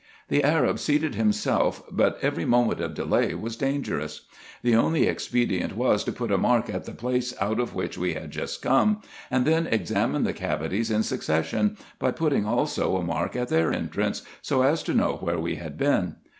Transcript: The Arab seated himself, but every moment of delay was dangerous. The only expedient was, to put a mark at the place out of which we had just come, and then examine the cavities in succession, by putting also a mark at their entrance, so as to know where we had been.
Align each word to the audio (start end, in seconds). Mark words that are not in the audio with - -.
The 0.29 0.43
Arab 0.43 0.79
seated 0.79 1.13
himself, 1.13 1.83
but 1.91 2.17
every 2.23 2.43
moment 2.43 2.79
of 2.79 2.95
delay 2.95 3.35
was 3.35 3.55
dangerous. 3.55 4.21
The 4.63 4.75
only 4.75 5.05
expedient 5.05 5.77
was, 5.77 6.03
to 6.05 6.11
put 6.11 6.31
a 6.31 6.39
mark 6.39 6.71
at 6.73 6.85
the 6.85 6.91
place 6.95 7.35
out 7.39 7.59
of 7.59 7.75
which 7.75 7.99
we 7.99 8.15
had 8.15 8.31
just 8.31 8.63
come, 8.63 9.01
and 9.29 9.45
then 9.45 9.67
examine 9.67 10.23
the 10.23 10.33
cavities 10.33 10.89
in 10.89 11.03
succession, 11.03 11.77
by 11.99 12.09
putting 12.09 12.47
also 12.47 12.97
a 12.97 13.03
mark 13.03 13.35
at 13.35 13.49
their 13.49 13.71
entrance, 13.71 14.23
so 14.41 14.63
as 14.63 14.81
to 14.81 14.95
know 14.95 15.17
where 15.21 15.37
we 15.37 15.57
had 15.57 15.77
been. 15.77 16.15